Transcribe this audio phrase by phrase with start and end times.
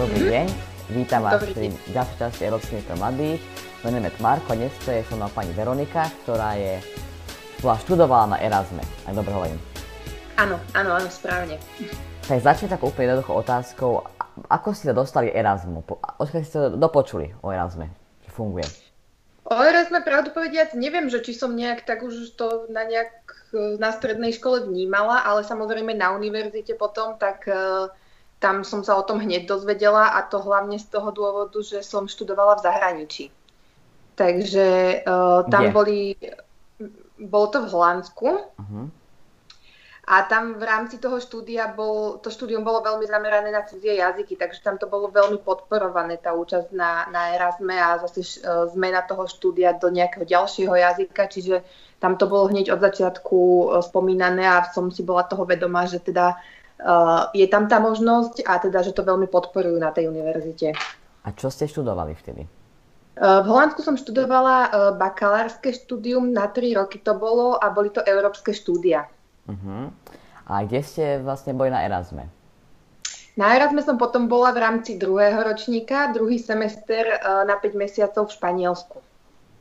[0.00, 0.46] Dobrý deň,
[0.96, 3.36] vítam vás Dobrý pri ďalšej časti pre mladých.
[3.84, 6.80] Menujem sa Marko, dnes to je so mnou pani Veronika, ktorá je,
[7.60, 9.60] bola študovala na Erasme, ak dobre hovorím.
[10.40, 11.60] Áno, áno, áno, správne.
[12.24, 14.08] Tak začne tak úplne jednoduchou otázkou,
[14.48, 15.84] ako ste sa dostali Erasmu?
[16.16, 17.92] Odkiaľ ste to dopočuli o Erasme,
[18.24, 18.64] že funguje?
[19.52, 23.12] O Erasme pravdu povediac, neviem, že či som nejak tak už to na nejak
[23.52, 27.92] e, na strednej škole vnímala, ale samozrejme na univerzite potom, tak e,
[28.40, 32.08] tam som sa o tom hneď dozvedela a to hlavne z toho dôvodu, že som
[32.08, 33.24] študovala v zahraničí.
[34.16, 35.72] Takže uh, tam Kde?
[35.76, 35.98] boli,
[37.20, 38.88] bolo to v Holandsku Uh-huh.
[40.10, 44.34] A tam v rámci toho štúdia bol, to štúdium bolo veľmi zamerané na cudzie jazyky,
[44.34, 49.06] takže tam to bolo veľmi podporované, tá účasť na, na Erasme a zase uh, zmena
[49.06, 51.62] toho štúdia do nejakého ďalšieho jazyka, čiže
[52.02, 56.02] tam to bolo hneď od začiatku uh, spomínané a som si bola toho vedomá, že
[56.02, 56.42] teda
[57.36, 60.72] je tam tá možnosť a teda, že to veľmi podporujú na tej univerzite.
[61.24, 62.48] A čo ste študovali vtedy?
[63.20, 67.92] Uh, V Holandsku som študovala uh, bakalárske štúdium, na 3 roky to bolo a boli
[67.92, 69.04] to európske štúdia.
[69.44, 69.92] Uh-huh.
[70.48, 72.32] A kde ste vlastne boli na Erasme?
[73.36, 77.04] Na Erasme som potom bola v rámci druhého ročníka, druhý semester
[77.44, 78.98] na 5 mesiacov v Španielsku.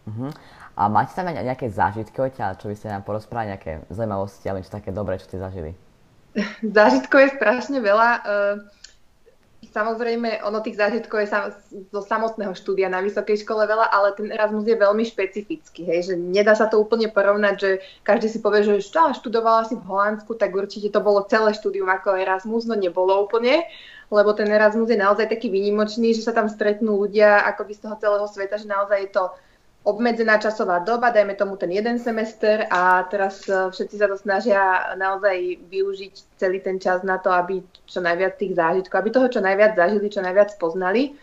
[0.08, 0.32] Uh-huh.
[0.80, 4.78] A máte tam nejaké zážitky odtiaľ, čo by ste nám porozprávali, nejaké zaujímavosti, alebo niečo
[4.80, 5.76] také dobré, čo ste zažili?
[6.78, 8.10] Zážitkov je strašne veľa.
[8.18, 8.22] e,
[9.70, 11.30] Samozrejme, ono tých zážitkov je
[11.94, 16.14] zo samotného štúdia na vysokej škole veľa, ale ten Erasmus je veľmi špecifický, hej, že
[16.18, 17.70] nedá sa to úplne porovnať, že
[18.02, 21.86] každý si povie, že čo, študovala si v Holandsku, tak určite to bolo celé štúdium
[21.86, 23.62] ako Erasmus, no nebolo úplne,
[24.10, 27.96] lebo ten Erasmus je naozaj taký výnimočný, že sa tam stretnú ľudia akoby z toho
[28.02, 29.24] celého sveta, že naozaj je to
[29.84, 34.62] obmedzená časová doba, dajme tomu ten jeden semester a teraz e, všetci sa to snažia
[35.00, 39.40] naozaj využiť celý ten čas na to, aby čo najviac tých zážitkov, aby toho čo
[39.40, 41.16] najviac zažili, čo najviac poznali.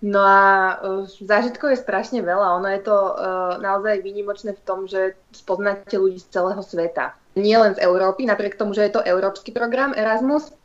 [0.00, 0.40] No a
[0.80, 2.56] uh, zážitkov je strašne veľa.
[2.56, 3.12] Ono je to uh,
[3.60, 7.12] naozaj výnimočné v tom, že spoznáte ľudí z celého sveta.
[7.36, 10.56] Nie len z Európy, napriek tomu, že je to európsky program Erasmus,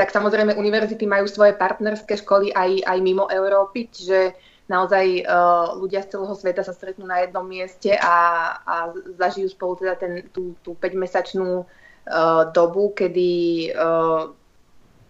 [0.00, 4.32] tak samozrejme univerzity majú svoje partnerské školy aj, aj mimo Európy, čiže
[4.70, 8.16] naozaj uh, ľudia z celého sveta sa stretnú na jednom mieste a,
[8.62, 8.74] a
[9.18, 13.30] zažijú spolu teda ten, tú, tú 5-mesačnú uh, dobu, kedy
[13.74, 14.30] uh,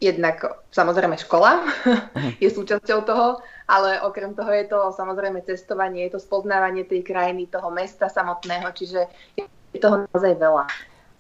[0.00, 1.60] jednak samozrejme škola
[2.42, 7.44] je súčasťou toho, ale okrem toho je to samozrejme cestovanie, je to spoznávanie tej krajiny,
[7.52, 9.04] toho mesta samotného, čiže
[9.76, 10.64] je toho naozaj veľa.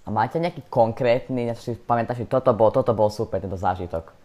[0.00, 4.16] A máte nejaký konkrétny, si pamätáš, že toto bol, toto bol super, tento zážitok?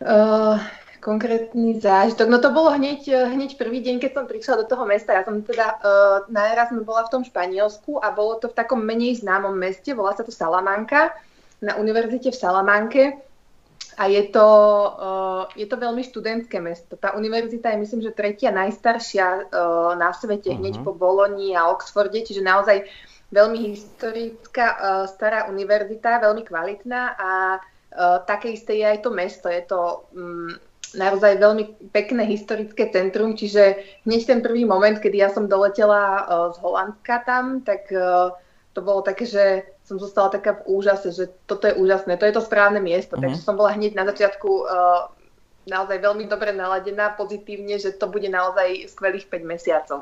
[0.00, 0.56] Uh,
[1.00, 2.28] konkrétny zážitok.
[2.28, 5.16] No to bolo hneď, hneď prvý deň, keď som prišla do toho mesta.
[5.16, 8.84] Ja som teda uh, na Erasme bola v tom Španielsku a bolo to v takom
[8.84, 11.16] menej známom meste, volá sa to Salamanca,
[11.64, 13.02] na univerzite v Salamanke.
[14.00, 14.48] A je to,
[14.96, 16.96] uh, je to veľmi študentské mesto.
[16.96, 20.60] Tá univerzita je myslím, že tretia najstaršia uh, na svete, uh-huh.
[20.60, 22.88] hneď po Boloni a Oxforde, čiže naozaj
[23.28, 27.30] veľmi historická, uh, stará univerzita, veľmi kvalitná a
[27.60, 29.52] uh, také isté je aj to mesto.
[29.52, 30.48] Je to um,
[30.90, 36.26] naozaj veľmi pekné historické centrum, čiže hneď ten prvý moment, kedy ja som doletela uh,
[36.50, 38.34] z Holandska tam, tak uh,
[38.74, 39.44] to bolo také, že
[39.86, 43.14] som zostala taká v úžase, že toto je úžasné, to je to správne miesto.
[43.14, 43.18] Mhm.
[43.18, 43.24] Uh-huh.
[43.30, 45.10] Takže som bola hneď na začiatku uh,
[45.70, 49.98] naozaj veľmi dobre naladená, pozitívne, že to bude naozaj skvelých 5 mesiacov.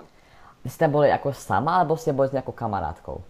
[0.65, 3.21] Vy ste boli ako sama, alebo ste boli s nejakou kamarátkou?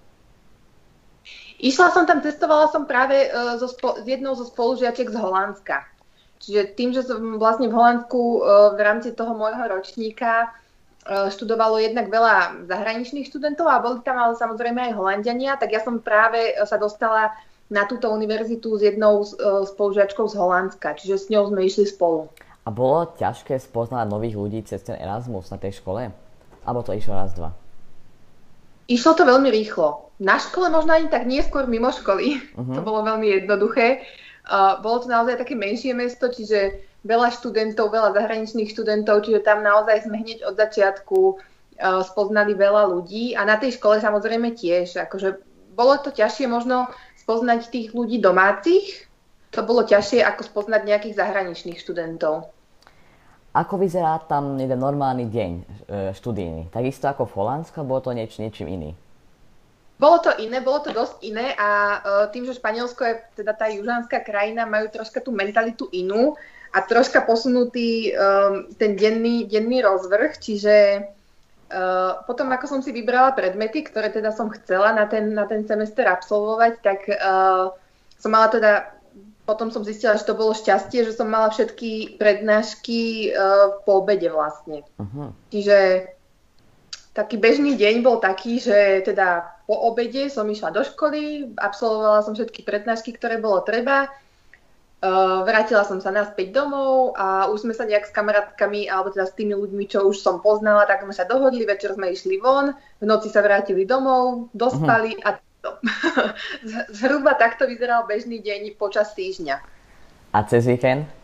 [1.59, 5.98] Išla som tam, testovala som práve uh, so spo- s jednou zo spolužiačiek z Holandska.
[6.39, 11.83] Čiže tým, že som vlastne v Holandsku uh, v rámci toho môjho ročníka uh, študovalo
[11.83, 16.55] jednak veľa zahraničných študentov a boli tam ale samozrejme aj Holandiania, tak ja som práve
[16.63, 17.35] sa dostala
[17.69, 22.31] na túto univerzitu s jednou uh, spolužiačkou z Holandska, čiže s ňou sme išli spolu.
[22.65, 26.13] A bolo ťažké spoznať nových ľudí cez ten Erasmus na tej škole?
[26.63, 27.51] Alebo to išlo raz, dva?
[28.89, 30.13] Išlo to veľmi rýchlo.
[30.21, 32.41] Na škole možno ani tak neskôr mimo školy.
[32.57, 32.75] Uh-huh.
[32.77, 34.01] To bolo veľmi jednoduché.
[34.01, 34.28] Uh,
[34.81, 40.09] bolo to naozaj také menšie mesto, čiže veľa študentov, veľa zahraničných študentov, čiže tam naozaj
[40.09, 44.99] sme hneď od začiatku uh, spoznali veľa ľudí a na tej škole samozrejme tiež.
[44.99, 45.39] Akože
[45.79, 46.91] bolo to ťažšie možno
[47.23, 49.07] spoznať tých ľudí domácich,
[49.53, 52.53] to bolo ťažšie ako spoznať nejakých zahraničných študentov.
[53.57, 55.63] Ako vyzerá tam jeden normálny deň e,
[56.13, 56.69] študijný?
[56.69, 58.91] Takisto ako v Holandsku, bolo to nieč, niečím iný?
[59.99, 62.01] Bolo to iné, bolo to dosť iné a uh,
[62.31, 66.39] tým, že Španielsko je teda tá južanská krajina, majú troška tú mentalitu inú
[66.71, 73.35] a troška posunutý um, ten denný, denný rozvrh, čiže uh, potom ako som si vybrala
[73.35, 77.75] predmety, ktoré teda som chcela na ten, na ten semester absolvovať, tak uh,
[78.23, 78.73] som mala teda
[79.49, 84.29] potom som zistila, že to bolo šťastie, že som mala všetky prednášky uh, po obede
[84.29, 84.85] vlastne.
[85.01, 85.33] Uh-huh.
[85.49, 86.05] Čiže
[87.19, 92.39] taký bežný deň bol taký, že teda po obede som išla do školy, absolvovala som
[92.39, 94.07] všetky prednášky, ktoré bolo treba,
[95.43, 99.35] vrátila som sa naspäť domov a už sme sa nejak s kamarátkami, alebo teda s
[99.35, 103.05] tými ľuďmi, čo už som poznala, tak sme sa dohodli, večer sme išli von, v
[103.05, 105.27] noci sa vrátili domov, dospali uh-huh.
[105.27, 105.71] a to.
[107.03, 109.59] Zhruba takto vyzeral bežný deň počas týždňa.
[110.35, 111.18] A cez víkend?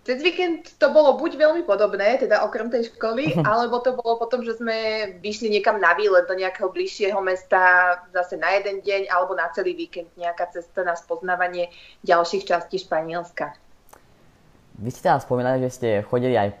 [0.00, 4.40] Cez víkend to bolo buď veľmi podobné, teda okrem tej školy, alebo to bolo potom,
[4.40, 9.36] že sme vyšli niekam na výlet do nejakého bližšieho mesta zase na jeden deň, alebo
[9.36, 11.68] na celý víkend nejaká cesta na spoznávanie
[12.00, 13.52] ďalších častí Španielska.
[14.80, 16.56] Vy ste teda spomínali, že ste chodili aj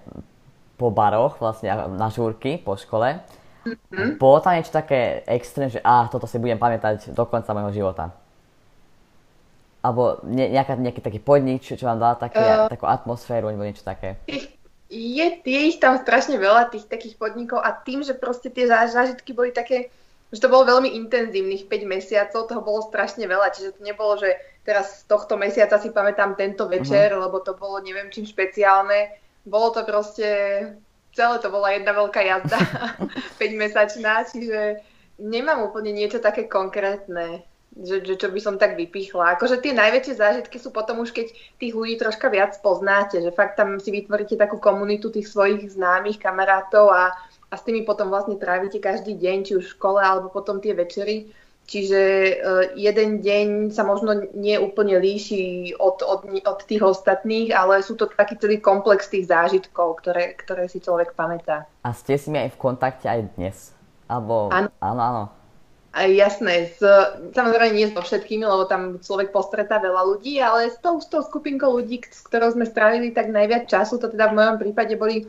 [0.76, 3.24] po baroch, vlastne na žúrky po škole.
[3.64, 4.20] Mm-hmm.
[4.20, 8.19] Bolo tam niečo také extrém, že ah, toto si budem pamätať do konca môjho života?
[9.80, 13.64] Alebo ne, nejaká, nejaký taký podnik, čo, čo vám dala také, uh, takú atmosféru alebo
[13.64, 14.20] niečo také?
[14.90, 19.32] Je, je ich tam strašne veľa, tých takých podnikov a tým, že proste tie zážitky
[19.32, 19.88] boli také,
[20.28, 24.36] že to bolo veľmi intenzívnych 5 mesiacov, toho bolo strašne veľa, čiže to nebolo, že
[24.66, 27.24] teraz z tohto mesiaca si pamätám tento večer, uh-huh.
[27.24, 29.16] lebo to bolo neviem čím špeciálne.
[29.48, 30.28] Bolo to proste,
[31.16, 32.58] celé to bola jedna veľká jazda,
[33.40, 34.84] 5 mesačná, čiže
[35.16, 39.38] nemám úplne niečo také konkrétne že, že čo by som tak vypichla.
[39.38, 41.30] Akože tie najväčšie zážitky sú potom už, keď
[41.62, 46.18] tých ľudí troška viac poznáte, že fakt tam si vytvoríte takú komunitu tých svojich známych
[46.18, 47.14] kamarátov a,
[47.50, 50.74] a s tými potom vlastne trávite každý deň, či už v škole, alebo potom tie
[50.74, 51.30] večery.
[51.70, 57.78] Čiže uh, jeden deň sa možno nie úplne líši od, od, od tých ostatných, ale
[57.86, 61.70] sú to taký celý komplex tých zážitkov, ktoré, ktoré si človek pamätá.
[61.86, 63.70] A ste s nimi aj v kontakte aj dnes?
[64.10, 64.50] Abo...
[64.50, 64.66] Áno.
[64.82, 65.24] Áno, áno.
[65.90, 66.78] Jasné, s,
[67.34, 71.18] samozrejme nie so všetkými, lebo tam človek postretá veľa ľudí, ale s tou, s tou
[71.18, 75.26] skupinkou ľudí, s ktorou sme strávili tak najviac času, to teda v mojom prípade boli,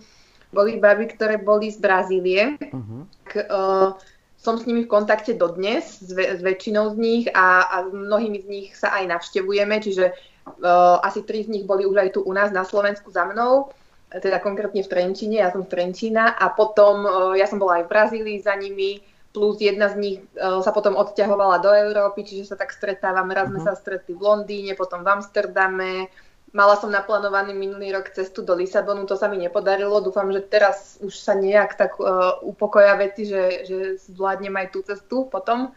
[0.54, 2.62] boli baby, ktoré boli z Brazílie.
[2.62, 3.10] Uh-huh.
[3.25, 3.98] Tak, uh,
[4.38, 8.46] som s nimi v kontakte dodnes, s, ve- s väčšinou z nich a, a mnohými
[8.46, 12.22] z nich sa aj navštevujeme, čiže uh, asi tri z nich boli už aj tu
[12.22, 13.74] u nás na Slovensku za mnou,
[14.14, 17.90] teda konkrétne v Trenčine, ja som z Trenčína a potom uh, ja som bola aj
[17.90, 22.51] v Brazílii za nimi, plus jedna z nich uh, sa potom odťahovala do Európy, čiže
[22.51, 23.31] sa tak stretávame.
[23.31, 23.72] Raz sme uh-huh.
[23.72, 26.12] sa stretli v Londýne, potom v Amsterdame.
[26.51, 30.04] Mala som naplánovaný minulý rok cestu do Lisabonu, to sa mi nepodarilo.
[30.04, 33.78] Dúfam, že teraz už sa nejak tak uh, upokoja veci, že, že
[34.12, 35.72] zvládnem aj tú cestu potom.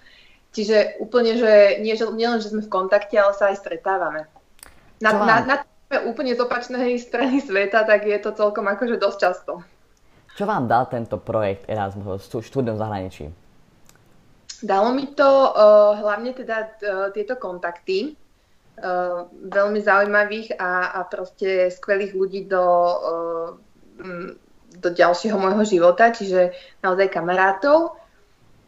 [0.54, 4.26] Čiže úplne, že nie, že nie len, že sme v kontakte, ale sa aj stretávame.
[4.98, 5.56] Na, na, na
[6.02, 9.62] úplne z opačnej strany sveta, tak je to celkom akože dosť často.
[10.34, 13.43] Čo vám dal tento projekt Erasmus, štúdium v zahraničí?
[14.62, 18.14] Dalo mi to uh, hlavne teda uh, tieto kontakty,
[18.78, 23.48] uh, veľmi zaujímavých a, a proste skvelých ľudí do, uh,
[24.78, 26.54] do ďalšieho môjho života, čiže
[26.84, 27.98] naozaj kamarátov.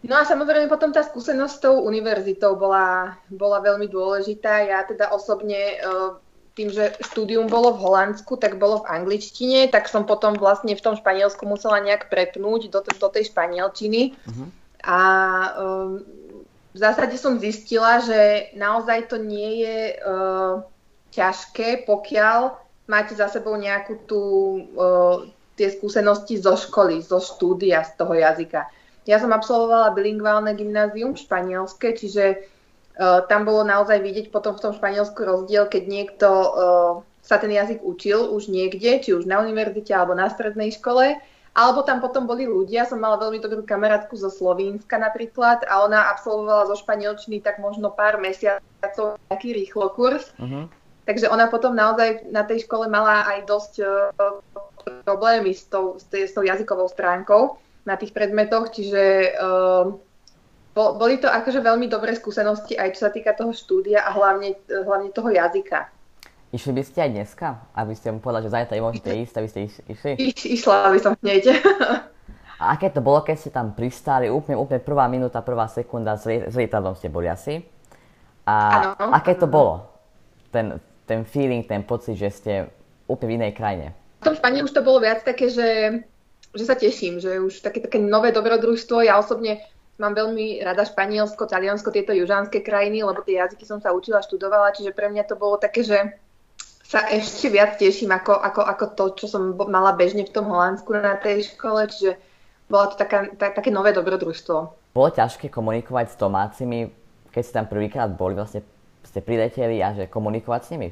[0.07, 4.63] No a samozrejme potom tá skúsenosť s tou univerzitou bola, bola veľmi dôležitá.
[4.63, 6.19] Ja teda osobne uh,
[6.57, 10.81] tým, že štúdium bolo v Holandsku, tak bolo v angličtine, tak som potom vlastne v
[10.81, 14.17] tom Španielsku musela nejak prepnúť do, do tej španielčiny.
[14.17, 14.49] Uh-huh.
[14.87, 15.01] A
[15.59, 15.99] um,
[16.71, 20.63] v zásade som zistila, že naozaj to nie je uh,
[21.11, 22.55] ťažké, pokiaľ
[22.87, 24.23] máte za sebou nejakú tú,
[24.79, 25.27] uh,
[25.59, 28.71] tie skúsenosti zo školy, zo štúdia, z toho jazyka.
[29.11, 32.47] Ja som absolvovala bilingválne gymnázium španielské, čiže
[32.95, 36.93] uh, tam bolo naozaj vidieť potom v tom Španielsku rozdiel, keď niekto uh,
[37.27, 41.19] sa ten jazyk učil už niekde, či už na univerzite alebo na strednej škole
[41.57, 46.13] alebo tam potom boli ľudia, som mala veľmi dobrú kamarátku zo Slovínska napríklad a ona
[46.13, 50.37] absolvovala zo španielčiny tak možno pár mesiacov taký rýchlo kurz.
[50.37, 50.69] Uh-huh.
[51.09, 54.13] Takže ona potom naozaj na tej škole mala aj dosť uh,
[55.09, 57.57] problémy s tou, s, tej, s tou jazykovou stránkou
[57.89, 59.97] na tých predmetoch, čiže uh,
[60.77, 65.09] boli to akože veľmi dobré skúsenosti aj čo sa týka toho štúdia a hlavne, hlavne
[65.09, 65.89] toho jazyka.
[66.57, 67.49] Išli by ste aj dneska?
[67.77, 70.13] Aby ste mu povedali, že zajtra môžete ísť, aby ste iš, išli?
[70.17, 71.53] Iš, išla by som hneď.
[72.65, 76.25] A aké to bolo, keď ste tam pristáli, úplne, úplne prvá minúta, prvá sekunda, s,
[76.57, 77.61] lietadlom ste boli asi?
[78.49, 78.57] A
[78.97, 79.13] ano.
[79.13, 79.85] aké to bolo?
[80.49, 82.53] Ten, ten feeling, ten pocit, že ste
[83.05, 83.87] úplne v inej krajine?
[84.25, 86.01] V tom Španielsku už to bolo viac také, že,
[86.57, 89.05] že sa teším, že už také, také nové dobrodružstvo.
[89.05, 89.61] Ja osobne
[90.01, 94.73] mám veľmi rada Španielsko, Taliansko, tieto južanské krajiny, lebo tie jazyky som sa učila, študovala,
[94.73, 96.17] čiže pre mňa to bolo také, že
[96.87, 100.95] sa ešte viac teším ako, ako, ako to, čo som mala bežne v tom Holandsku
[100.95, 102.15] na tej škole, čiže
[102.71, 104.57] bola to taká, tak, také nové dobrodružstvo.
[104.95, 106.95] Bolo ťažké komunikovať s domácimi,
[107.35, 108.63] keď ste tam prvýkrát boli, vlastne
[109.03, 110.89] ste prileteli a že komunikovať s nimi?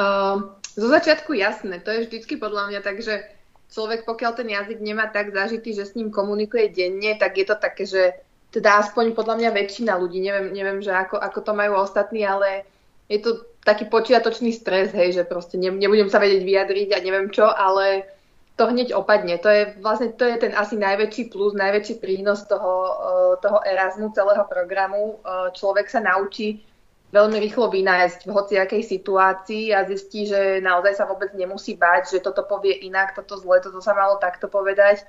[0.00, 3.28] Uh, zo začiatku jasné, to je vždycky podľa mňa tak, že
[3.68, 7.56] človek pokiaľ ten jazyk nemá tak zažitý, že s ním komunikuje denne, tak je to
[7.60, 8.16] také, že
[8.52, 12.64] teda aspoň podľa mňa väčšina ľudí, neviem, neviem že ako, ako to majú ostatní, ale
[13.12, 13.30] je to
[13.62, 18.08] taký počiatočný stres, hej, že proste ne, nebudem sa vedieť vyjadriť a neviem čo, ale
[18.56, 19.36] to hneď opadne.
[19.38, 24.12] To je vlastne to je ten asi najväčší plus, najväčší prínos toho, eh, toho Erasmu,
[24.16, 25.20] celého programu.
[25.20, 26.64] Eh, človek sa naučí
[27.12, 32.24] veľmi rýchlo vynájsť v hociakej situácii a zistí, že naozaj sa vôbec nemusí báť, že
[32.24, 35.04] toto povie inak, toto zle, toto sa malo takto povedať.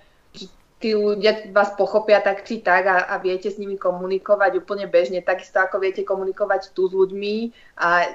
[0.84, 5.24] Tí ľudia vás pochopia tak či tak a, a viete s nimi komunikovať úplne bežne,
[5.24, 8.12] takisto ako viete komunikovať tu s ľuďmi a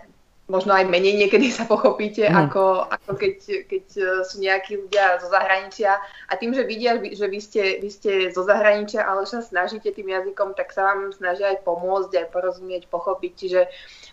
[0.49, 2.33] možno aj menej niekedy sa pochopíte, mm.
[2.33, 3.37] ako, ako keď,
[3.69, 6.01] keď e, sú nejakí ľudia zo zahraničia.
[6.29, 10.09] A tým, že vidia, že vy ste, vy ste zo zahraničia, ale sa snažíte tým
[10.09, 13.33] jazykom, tak sa vám snažia aj pomôcť, aj porozumieť, pochopiť.
[13.37, 13.61] Čiže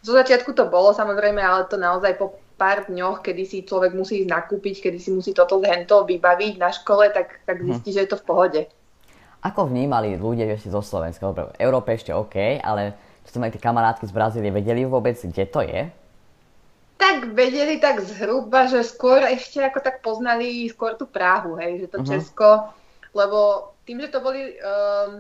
[0.04, 4.24] zo začiatku to bolo samozrejme, ale to naozaj po pár dňoch, kedy si človek musí
[4.24, 7.66] ísť nakúpiť, kedy si musí toto hento vybaviť na škole, tak, tak mhm.
[7.72, 7.96] zistí, mm.
[7.96, 8.62] že je to v pohode.
[9.40, 11.32] Ako vnímali ľudia, že si zo Slovenska?
[11.32, 15.46] V Európe ešte OK, ale čo ste mali tie kamarátky z Brazílie, vedeli vôbec, kde
[15.48, 15.86] to je?
[16.96, 21.88] Tak vedeli tak zhruba, že skôr ešte ako tak poznali skôr tú Prahu, hej, že
[21.92, 22.10] to uh-huh.
[22.10, 22.50] Česko,
[23.12, 25.20] lebo tým, že to boli um,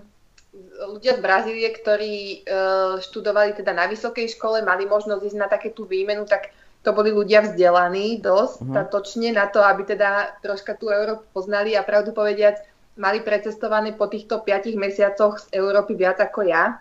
[0.95, 5.75] ľudia z Brazílie, ktorí uh, študovali teda na vysokej škole, mali možnosť ísť na také
[5.75, 8.71] tú výmenu, tak to boli ľudia vzdelaní dosť uh-huh.
[8.71, 12.63] statočne na to, aby teda troška tú Európu poznali a pravdu povediac,
[12.95, 16.79] mali precestované po týchto 5 mesiacoch z Európy viac ako ja.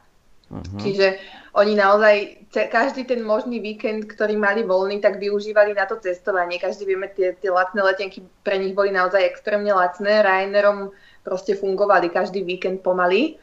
[0.52, 0.80] Uh-huh.
[0.80, 1.18] Čiže
[1.56, 6.60] oni naozaj každý ten možný víkend, ktorý mali voľný, tak využívali na to cestovanie.
[6.60, 10.20] Každý vieme, tie, tie lacné letenky pre nich boli naozaj extrémne lacné.
[10.20, 10.92] Ryanairom
[11.24, 13.40] proste fungovali každý víkend pomaly.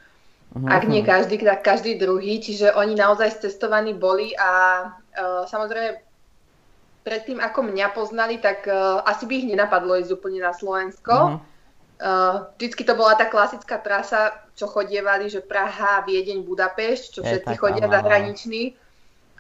[0.52, 0.68] Uh-huh.
[0.68, 2.44] Ak nie každý, tak každý druhý.
[2.44, 6.04] Čiže oni naozaj cestovaní boli a uh, samozrejme
[7.02, 11.16] predtým, ako mňa poznali, tak uh, asi by ich nenapadlo ísť úplne na Slovensko.
[11.16, 11.51] Uh-huh.
[12.02, 17.54] Uh, vždycky to bola tá klasická trasa, čo chodievali, že Praha, Viedeň, Budapešť, čo všetci
[17.62, 18.74] chodia zahraniční.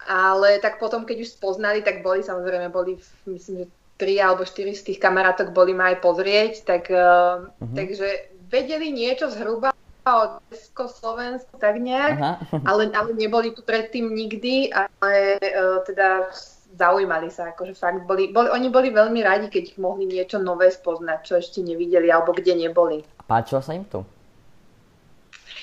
[0.05, 4.73] Ale tak potom, keď už spoznali, tak boli samozrejme, boli, myslím, že tri alebo štyri
[4.73, 7.73] z tých kamarátok boli ma aj pozrieť, tak, uh, uh-huh.
[7.77, 9.73] takže vedeli niečo zhruba
[10.05, 12.17] o Česko, Slovensku, tak nejak,
[12.65, 16.33] ale, ale neboli tu predtým nikdy, ale uh, teda
[16.81, 20.73] zaujímali sa, akože fakt boli, boli, oni boli veľmi radi, keď ich mohli niečo nové
[20.73, 23.05] spoznať, čo ešte nevideli alebo kde neboli.
[23.29, 24.01] Páčilo sa im tu?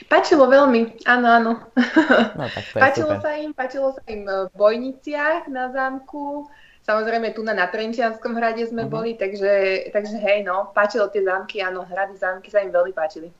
[0.06, 1.52] Páčilo veľmi, áno, áno.
[2.38, 3.24] No, tak to páčilo super.
[3.26, 6.46] sa im, páčilo sa im v Bojniciach na zámku,
[6.86, 8.94] samozrejme tu na Natrenčianskom hrade sme uh-huh.
[8.94, 13.34] boli, takže, takže hej, no, páčilo tie zámky, áno, hrady, zámky sa im veľmi páčili.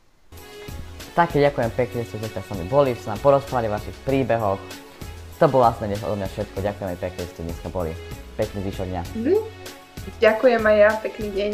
[1.15, 4.59] Tak, ďakujem pekne, že ste s nami boli, že sa nám porozprávali o vašich príbehoch,
[5.39, 6.57] to bolo vlastne dnes od mňa všetko.
[6.59, 7.93] Ďakujeme pekne, že ste dneska boli.
[8.35, 9.03] Pekný zvyšok dňa.
[9.23, 9.43] Mm.
[10.19, 11.53] Ďakujem aj ja, pekný deň.